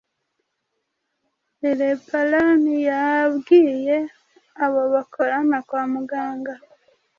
[1.79, 3.97] leperan yabwiye
[4.65, 6.53] abo bakorana kwa muganga